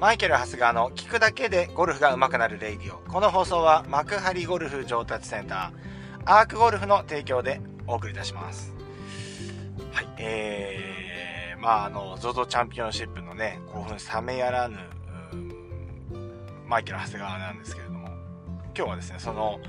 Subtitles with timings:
[0.00, 3.06] マイケル・ハスガーの聞くだけでゴルフが上手くなるレイディオ。
[3.06, 8.74] この放送は幕張ゴルフ上達センター、アークゴルフの提供でお送りいたします。
[9.92, 14.78] はい、えー、まああの、ZOZO チャンピオンシップのね、興奮冷めやらぬ、
[16.66, 18.08] マイケル・ハスガーなんですけれども、
[18.74, 19.60] 今日はですね、その、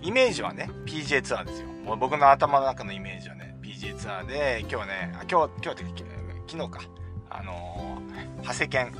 [0.00, 1.68] イメージはね、 PGA ツアーですよ。
[1.84, 6.04] もう僕の頭の中のイメージはね、PJ ツアーで、今日はね、今日、今日って
[6.48, 6.80] 昨日か、
[7.28, 8.13] あのー、
[8.44, 8.92] 長谷研、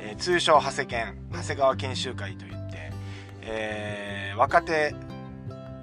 [0.00, 2.92] えー、通称長谷研、長谷川研修会といって、
[3.42, 4.94] えー、若手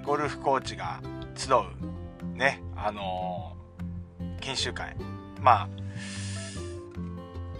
[0.04, 1.00] ゴルフコーチが
[1.34, 4.96] 集う、ね、あのー、研修会、
[5.40, 5.68] まあ、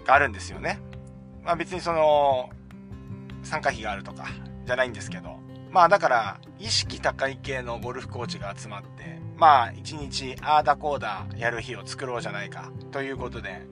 [0.07, 0.81] があるんですよね。
[1.45, 2.51] まあ別にその、
[3.43, 4.27] 参加費があるとか、
[4.65, 5.39] じゃないんですけど、
[5.71, 13.67] まあだから、意識高い系のゴルフコーチが集まって、まあ一日ああだこうだやる日を作ろうじゃないかということで、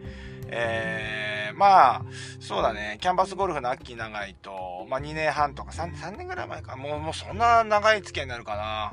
[0.48, 2.02] えー、まあ、
[2.40, 8.92] そうだね、キャンバスゴルフの秋長いと、まあ2年半とか 3, 3年ぐらい前か、もうもうそんな長い付き合いになるかな。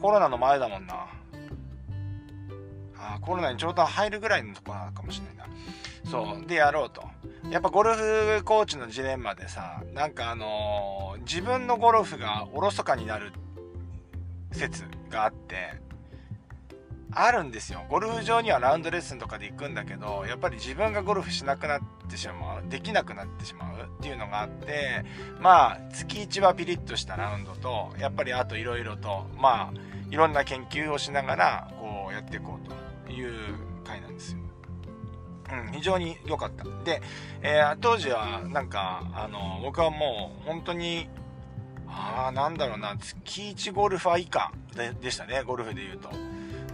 [0.00, 1.06] コロナの前だもんな。
[2.96, 5.54] あコロナにちょうど入るぐらいのとこなのかもしれないな。
[6.10, 7.02] そう、でやろうと。
[7.50, 13.32] やっぱゴルフコーチのジレンマでさ、なんかあのー、自分のゴルフがおろそかになる
[14.52, 15.80] 説があって、
[17.14, 17.84] あるんですよ。
[17.88, 25.04] ゴルフ場にはラウンドレッスンとかで行くんだけど、やっぱり自分がゴルフしなくなってしまう、できなくなってしまうっていうのがあって、
[25.40, 29.72] まあ、月1はピリッとしたラウンドと、やっぱりあといろいろと、まあ、
[30.10, 33.32] いろんな研究をしながら、こうやっていこうという
[33.84, 34.38] 回なんですよ。
[35.52, 36.64] うん、非常に良かった。
[36.84, 37.02] で、
[37.42, 41.08] えー、当時はなんか、あの、僕はもう本当に、
[41.86, 46.10] ああ、なんだろうな、月1ゴルファー以下ででしたね、ゴルフで言うと。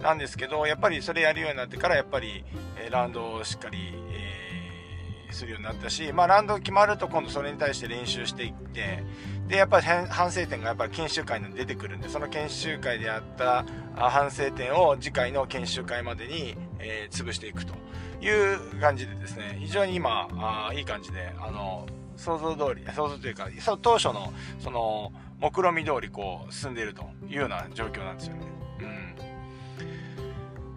[0.01, 2.43] なんですけど、やっぱりそれやるようになってから、やっぱり、
[2.77, 9.03] えラウンドをしっかり、えー、するようになったし、まあ、ラウンド決まると今度それに対して練習していって、
[9.47, 13.65] で、やっぱり反省点がやっぱり研修会に出てくるんで、その研修会であった
[13.95, 17.73] 反省点を次回の研修会までに、えー、潰していくと
[18.21, 23.47] いう感じでですね、非常に今、あいい感じで、あの、想像通り、想像というか、
[23.81, 28.41] 当初の、その、目論見通りこう進んでいるというような状況なんですよね。
[28.81, 29.28] うん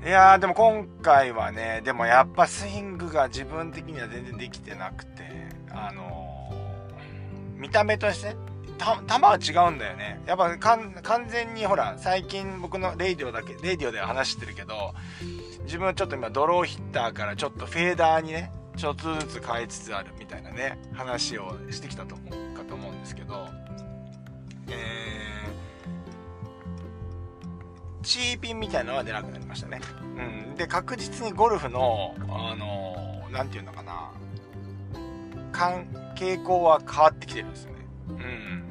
[0.05, 5.23] いやーでも今回はねでもやっぱスイングが自分的には全然できてなくて
[5.71, 8.35] あのー、見た目として
[8.83, 8.85] 球
[9.23, 10.21] は違うんだよね。
[10.27, 10.93] やっぱ完
[11.29, 14.93] 全にほら最近僕のレイディオだけレイディオでは話してるけど
[15.65, 23.47] 自分はちょっと今ドローヒッターからちょっとフェーダーにねちょっとずつ変えつつあるみたいなね話をしてきたと思うかと思うんですけど
[24.69, 25.72] えー
[28.03, 29.81] チーピンみたいなのは出なくなりましたね。
[30.17, 30.55] うん。
[30.57, 34.11] で、確実にゴルフの、あのー、なんていうのかな、
[36.17, 37.79] 傾向は変わってきてるんですよね。
[38.09, 38.65] うん。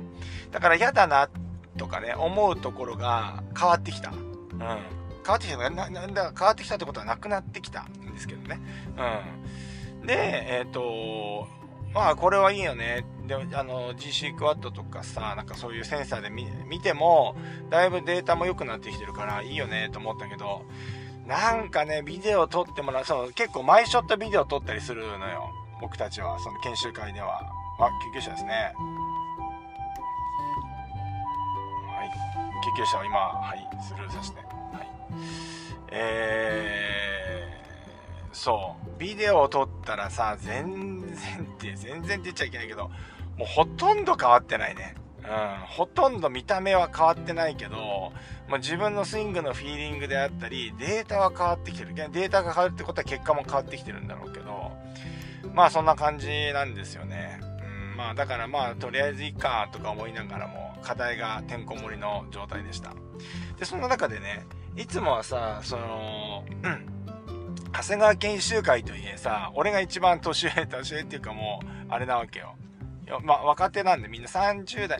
[0.51, 1.29] だから嫌だな、
[1.77, 4.11] とかね、思うところが変わってきた。
[4.11, 4.57] うん。
[4.57, 4.67] 変
[5.27, 8.59] わってきたな、なんだ、変わってきたってことはなくなってきたんですけどね。
[10.01, 10.07] うん。
[10.07, 11.47] で、えっ、ー、と、
[11.93, 13.05] まあこれはいいよね。
[13.39, 17.35] で、あの、GC クワッドとかさ、なんかそういうセンサーで見ても、
[17.69, 20.65] だいぶデータも良くなってきてるからいいよねと思ったけど、
[21.27, 25.49] なんかね、ビデオ撮ってもらう、そう、結構マイショットビデオ撮ったりするのよ。
[25.79, 27.41] 僕たちは、その研修会では。
[27.79, 28.73] あ、救急車ですね。
[31.87, 32.11] はい。
[32.63, 34.37] 救急車を今、はい、スルーさせて。
[34.37, 34.87] はい。
[35.91, 38.99] えー、そう。
[38.99, 42.91] ビデオを撮ったらさ、全然って、全然って言っちゃいけないけど、
[43.37, 44.95] もうほとんど変わってないね。
[45.19, 45.27] うん、
[45.67, 48.11] ほとんど見た目は変わってないけど、
[48.49, 51.93] まあ、自分のスイングのフィーリングであったり、データは変わってきてる。
[51.93, 54.71] データが変わるってことは結果も変わってきてるんだろうけど、
[55.53, 57.39] まあそんな感じなんですよね。
[57.41, 62.93] うん、まあだからまあとりあえずいいかとか思いながらも、課題がてんこ盛りの状態でした。
[63.59, 66.85] で、そんな中でね、いつもはさ、その、うん、
[67.71, 72.55] 長谷川研修会といえさ、俺が一番年上、年上っていうかもう、あれなわけよ。
[73.19, 74.99] まあ、若手なんでみんな30代。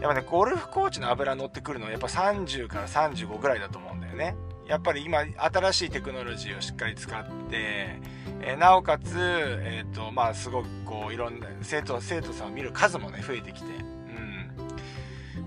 [0.00, 4.34] やっぱね、ゴルフコーチの油乗ってくるのはやっぱ30から35ぐらいだと思うんだよね。
[4.66, 8.00] やっぱり今、新しいテクノロジーをしっかり使って、
[8.40, 14.52] えー、なおかつ、えっ、ー、と、まあ、すごくこう、いろんな、生徒、生徒さんを見る数もね、増えてきて、うん。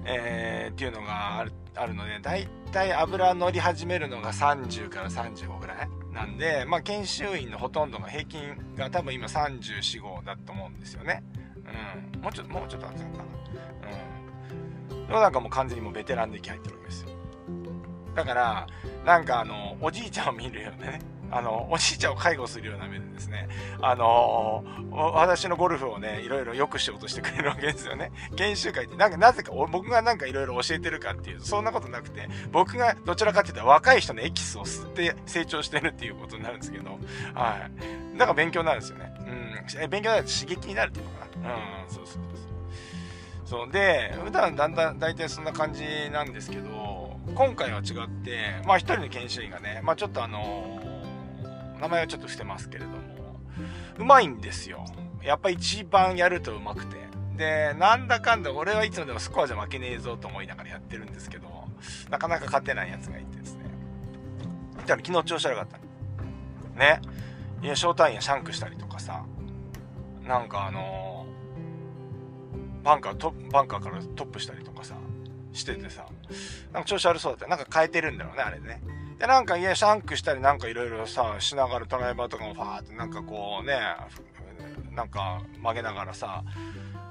[0.06, 5.90] えー、っていうのがあるあるので、だいたい油乗り始めるのが30から35ぐらい。
[6.13, 11.24] なんで、まあ、研修員のほとんどの平均が多分今34、5だと思うんですよね。
[12.16, 12.22] うん。
[12.22, 13.24] もうちょっと、もうちょっと暑かったな。
[14.92, 15.07] うん。
[15.07, 17.10] でもなんかもう完全にもうベテランで気入ってるわけですよ。
[18.16, 18.68] だから、
[19.06, 21.01] なんかあの、おじいちゃんを見るようなね、
[21.31, 23.50] あの、おじいちゃんを介護するような目でですね、
[23.81, 28.12] あの私のゴルフをね、いろいろ良くしようとしてくれるわけですよね。
[28.36, 36.92] 研修会って、なんかなぜか、僕がなんかいろいろ教えてるかっていう、そんなことなくて、僕がどちらかっていうと若い人のエキスを吸って成長してるっていうことになるんですけど、
[37.33, 38.05] はい。
[38.18, 39.14] だから勉強になるんですよね。
[39.20, 39.90] うん。
[39.90, 41.56] 勉強になると刺激になるっていうのかな。
[41.56, 42.26] うん、そうそうそう。
[43.46, 52.98] そうで、普段だんだん大体そんな感じなんですけど、今回は違って、まあ一人の研修医がね、まあちょっとあのー、名前はちょっと伏せますけれども、
[54.00, 54.84] うまいんですよ。
[55.24, 56.98] やっぱ一番やるとうまくて。
[57.38, 61.48] で、なんだかんだ俺はいつもでもスコアじゃ負けねえぞと思いながらやってるんですけど、
[62.10, 63.66] なかなか勝てないやつがいてですね。
[64.78, 65.78] だから昨日調子悪かった
[66.80, 67.02] ね。
[67.68, 69.24] や、ショータインやシャンクしたりとかさ、
[70.28, 74.96] なんかあのー、バンカー、トバンカーからトップしたりとかさ、
[75.54, 76.06] しててさ、
[76.74, 77.48] なんか調子悪そうだった。
[77.48, 78.82] なんか変えてるんだろうね、あれね。
[79.20, 83.80] で、なんか、いや、シャンクしたりなんかいろいろさ、しながらドライバーとかもファーってなんかこうね、
[84.92, 86.44] なんか曲げながらさ、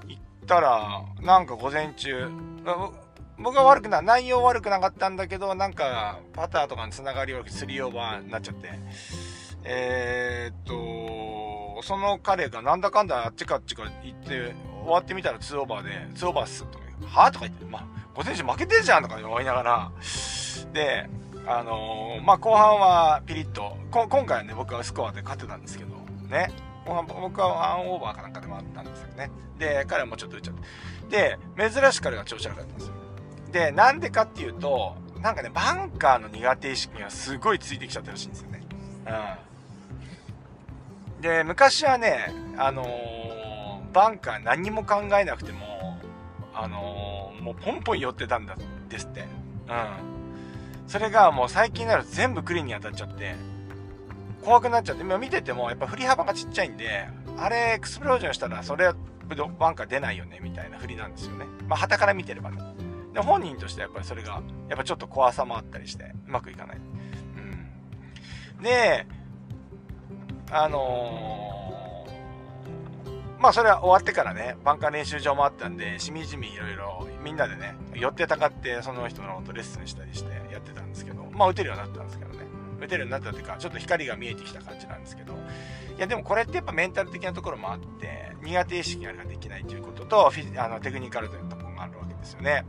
[0.07, 2.29] 行ったら、なんか午前中、
[3.39, 8.71] 僕は悪くない、内容悪くなかったんだけど、なんか、パターとかに繋がりより3オーバーになっちゃって、
[9.65, 17.11] えー、っと、その彼がなんだかんだあっちかっちか行って、終わってみたら2オーバーで、2オーバーっすとか言う。
[17.11, 19.93] はぁとか言って、まあ、午前中負けてるじゃんとか思いながら、
[20.73, 21.09] で、
[21.47, 25.95] あのー、まあ、後半はピリッと、今回はね、僕はスコアで勝ってたんですけど、
[26.29, 26.53] ね。
[26.85, 29.31] 後半僕はワンオーバーかなんかでもあったんですよね。
[29.59, 30.55] で、彼はもうちょっと打っちゃっ
[31.09, 31.39] て。
[31.57, 32.95] で、珍しく彼が調子悪かったんですよ。
[33.53, 38.63] で、なんでかっていうと、なんかね、バンカーの苦手意識がすごいついてきちゃったらしいんですよね。
[39.07, 39.54] うん。
[41.25, 45.99] で、昔はね、あのー、バンカー何も考えなくても、
[46.53, 48.55] あのー、もうポンポン寄ってたんだ
[48.91, 49.23] ですって。
[49.23, 49.27] うん。
[50.87, 53.37] それがもう最近なると全部クリーンに当たっちゃって、
[54.45, 58.93] 怖くなっちゃって、今見ててもやっぱ振り幅がちっちゃいんで、あれエクスプロージョンしたらそれ
[59.59, 61.47] バンカー出ないよねみたいな振りなんですよね。
[61.67, 62.59] まあ、旗から見てればね。
[63.15, 66.77] で、本人としてはやっぱりそれが、やっぱちょっと怖さもあったりして、うまくいかない。
[66.77, 68.63] うん。
[68.63, 69.07] で、
[70.57, 82.45] あのー、まあそれは終わってからね、バンカー練習場もあったんで、しみじみいろいろみんなでね、寄ってたかってその人のことレッスンしたりしてやってたんですけど、まあ打てるようになったんですけどね。
[82.81, 85.37] 打てるようになったっていうか、ちょっと光が見えてきた感じなんですけど、い
[85.99, 91.54] やでもこれってやっぱメンタル的なところもあって、苦手意識ができないということと、フィあのテクニカルというところがあるわけ
[92.25, 92.65] ですよね。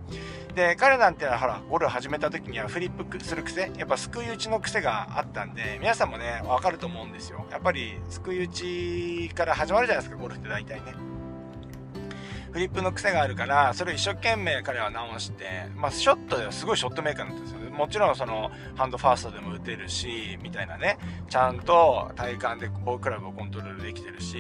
[0.54, 7.46] で、彼なんてのはほら、ゴルフ始めた時にはフリップする癖、やっぱすくい打ちの癖があったんで、皆さんもね、わかると思うんですよ。
[7.52, 10.94] やっぱり、すくい打ちから始まるじゃないですか、ゴルフって大体ね。
[12.54, 17.65] フリップの癖があるから、それを一生懸命彼は直して、まあ、ショットではすごいショットメーカーなんですよね。
[17.76, 20.98] もちろんその、ハンドファーストでも打てるし、みたいなね、
[21.30, 24.38] ちゃんと体感でボールクラブをコントロールできてるし、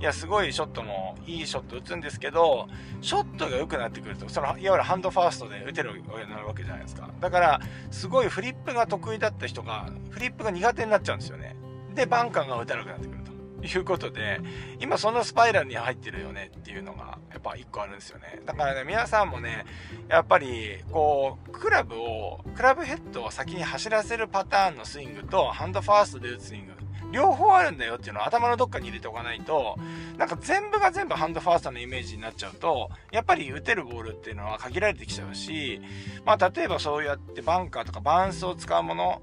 [0.00, 2.68] いや、すごいショットも、いいショット打つんですけど、
[3.00, 7.08] ショットが良くなってくると、その、いわゆるハンドファーストで打てるようになるわけじゃないですか。
[7.20, 7.60] だから、
[7.90, 11.56] すごいフリップが得意だった人が、フリップが苦手になっちゃうんですよね。
[11.94, 13.23] で、バンカーが打たなくなってくる。
[13.66, 14.40] いうことで、
[14.80, 18.40] 今そのスパイラルに入ってるよねっていうのが、やっぱ一個あるんですよね。
[18.44, 19.64] だからね、皆さんもね、
[20.08, 26.73] やっぱり、こう、クラブを、クラブヘッドを先に走らせるパターンのスイングと、ハンドファーストで打つスイング。
[27.14, 29.76] 両方あるんだよっていうのを頭のどっかに入れておかないと、
[30.18, 35.80] なんか全部が全部ハンドファーストのイメージになっちゃうと、やっぱり打てるボールっていうのは限られてきちゃうし、
[36.24, 39.22] まあ例えばそうやってバンカーとかバンスを使うもの、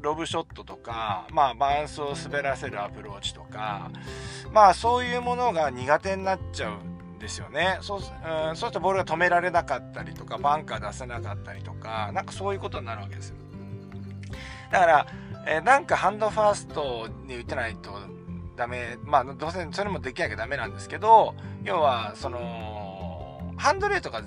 [0.00, 3.90] ロブショットとか、まあバウンスを滑らせるアプローチとか、
[4.52, 6.78] まあそういうものが苦手になっちゃう
[7.20, 7.78] ですよね。
[7.80, 13.36] そう、うん、そうするとボールが止められなかったりとか、バンカー出せなかったりとか、なんかそういうことになるわけですよ。
[14.70, 15.06] だから、
[15.46, 17.92] えー、なんかハンドファーストに打てないと
[18.56, 21.34] ダメ、まあ、どうせそれもできなきゃダメなんですけど、
[21.64, 24.22] 要は、その、ハンドレートが、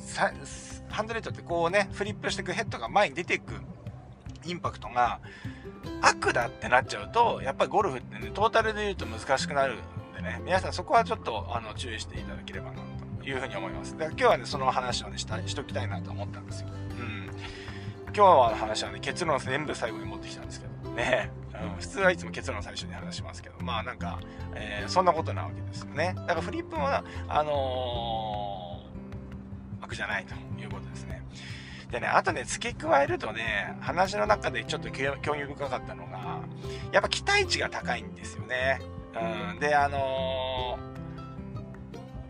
[0.89, 3.53] ハンドレートってこうね、フリップしていくヘッドが前に出ていく
[4.45, 5.19] インパクトが
[6.01, 9.77] 悪だってなっちゃうと、やっぱりゴルフってね、トータルで言うと難しくなるん
[10.15, 12.81] でね、皆さんそこはちょっとあの注意していただければな
[13.19, 13.97] というふうに思います。
[13.97, 16.69] だから今日はね、その話をね、したしときたいなと思ったんですよ。
[16.69, 17.29] うん。
[18.07, 24.19] 今日の話はね、結論全部最後に持ってきたんですけど、ね、うん、普通はいつも結論最初に話しますけど、まあなんか、
[24.55, 26.13] えー、そんなことなわけですよね。
[26.15, 27.03] だからフリップも、あ
[27.43, 31.23] のー、悪じゃないということですね。
[31.91, 36.39] でね、あとね、付け加えるとね、話の中でちょっと興味深かったのが、
[36.91, 38.79] やっぱ期待値が高いんですよね。
[39.53, 40.79] うん、で、あの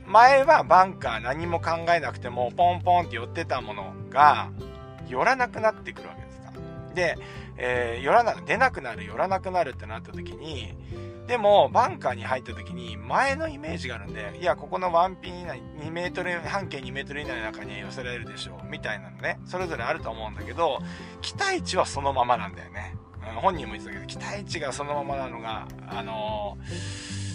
[0.06, 4.50] ー、前はバンカー何も考えなくても、ポンポンって寄ってたものが、
[5.08, 6.25] 寄らなくなってくるわけ
[6.96, 7.18] で。
[7.58, 10.74] えー、寄らな、出なくなる、寄らなくなるってなった時に、
[11.28, 20.80] でも、バンカーに入った時に、前のイメージがあるんで、いや、ここのワンピン以内、2メートル、半径2メートル以内の中に寄せられるでしょう、みたいなのね、それぞれあると思うんだけど、
[21.22, 22.96] 期待値はそのままなんだよね。
[23.28, 27.26] うん、本人も言ってたけど、期待値がそのままなのが、あのー、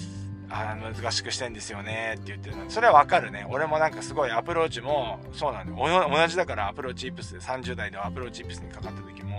[0.51, 9.30] あ難しくしてんですよねって言ってるのそれはわかるね俺もなんかすごいアプローチもそうなんだ同じだからアプローチイップス30代でアプローチイップスにかかった時も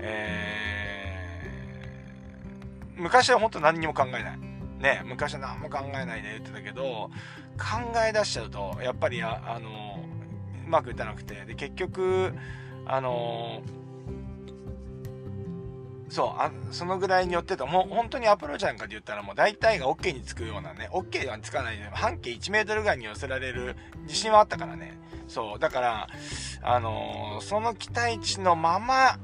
[0.00, 4.38] えー、昔は本当何にも考えない。
[4.78, 7.10] ね、昔は何も考えないで言ってたけど、
[7.58, 10.04] 考え出しちゃうと、やっぱりあ、の、
[10.66, 12.34] うまくいかなくて、で、結局、
[12.84, 13.62] あの、
[16.08, 21.78] そうあそのぐらいによってともう本当にアプローチなんかで言ったらもう大体が OK につくようなね OK はつかない。
[21.78, 24.96] で半径1 m ぐらいに寄せられる自信はあったからね。
[25.26, 26.06] そうだから
[26.62, 29.18] あの、その期待値のまま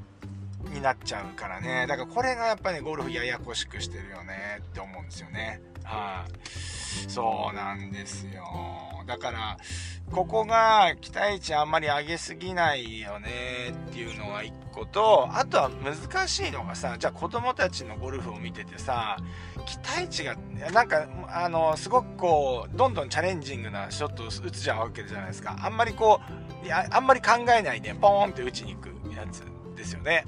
[0.69, 1.87] になっちゃうからね。
[1.87, 5.61] だからこれがやっぱり、ね、ゴルフややこしくしてるよねって思うんですよね。
[5.85, 8.45] はい、そうなんですよ。
[9.07, 9.57] だから、
[10.11, 13.29] ここが期待値あんまり上げすぎないよね
[13.91, 19.17] っていうのが一個と、あとは難しいのがさ、じゃあ子供たちのゴルフを見ててさ、
[19.67, 20.37] 期待値が、
[20.73, 25.57] なんか、あの、すごくこう、どんどんチャレンジングなショットを打つじゃうわけじゃないですか。
[25.61, 26.21] あんまりこ
[26.63, 29.43] う、いや、あんまり考えないで、ポーンって打ちに行くやつ
[29.83, 30.27] ですよね。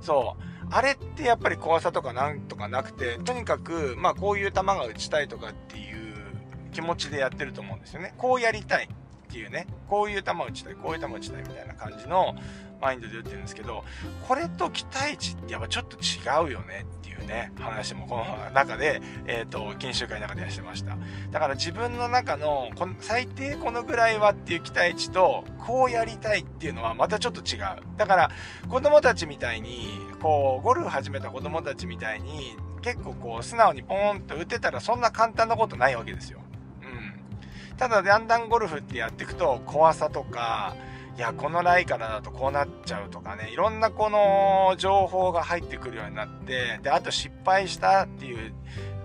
[0.00, 0.42] そう。
[0.70, 6.14] あれってやっぱり怖さとかなんとかなくて、とにかく、まあこういう球が打ちたいとかっていう
[6.72, 8.14] 気持ちでやってると思うんですよね。
[8.16, 12.34] こうやりたいっていうね、こういう球打ちたい、こういう球打ちたいみたいな感じの
[12.80, 13.84] マインドで打ってるんですけど、
[14.26, 16.84] これと期待値ってやっぱちょっと違うよね
[17.22, 20.96] うね、話もこの中で、え、ー、と、研修会の中でしてました。
[21.30, 27.60] だから自分の中の、この最低このぐらいはっていう期待値と、こうやりたいっていうのはまたちょっと違う。
[27.96, 28.30] だから、
[28.68, 29.88] 子供たちみたいに、
[30.20, 36.40] こう、ゴルフ始めた子供たちみたいに、結構こう、素直にポーンと打てたらそんな簡単なことないわけですよ。
[36.82, 37.76] うん。
[37.76, 40.74] ただ、だんだんゴルフってやっていくと、怖さとか、
[41.16, 48.54] いや、このライからだとこうなっちゃうとかね、いろんなこの情報が入ってくるようになって、で、あと失敗したっていう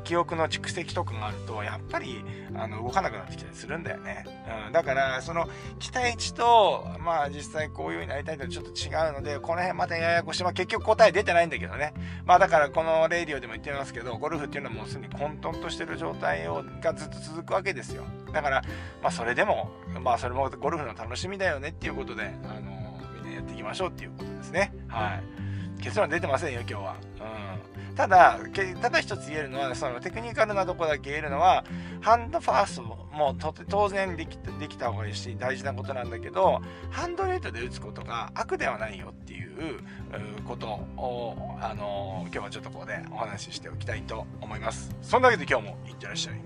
[0.08, 2.24] 記憶の蓄積とかがあると、やっぱり、
[2.56, 4.24] あの、動かなくなってきたりするんだよね。
[4.66, 4.72] うん。
[4.72, 5.50] だから、その、
[5.80, 10.44] 期待値と、まあ、実際こういう風になりたいとちょっと違うので、この辺またややこしい。
[10.44, 11.94] まあ、結局答え出てないんだけどね。
[12.26, 18.06] まあ、だから、このレイディオでも言ってますけど、ゴルフっていうのはもうすでに混沌としてる状態をがずっと続くわけですよ。
[18.32, 18.62] だから、
[19.04, 19.72] まあ、それでも、
[20.02, 24.74] まあ、それもゴルフの楽しみだよねっていうことで、あの、みんなやっていきましょうっていうことですね。
[24.88, 25.57] はい。
[25.82, 26.96] 結論出てませんよ、今日は。
[27.20, 27.96] うん。
[27.96, 28.40] ただ、
[28.82, 31.66] ただ一つ言えるのは、そのテクニカルなとこだけ言えるのは、
[32.02, 33.36] ハンドファーストも
[33.70, 39.80] 当然できできた方がいいし、大事なことなんだけど、ハンドレートで打つことが悪ではないよっていう
[40.46, 44.96] ことを、あの今日はちょっとここでお話ししておきたいと思います。
[45.02, 46.42] そんなわけで今日もいってらっしゃい。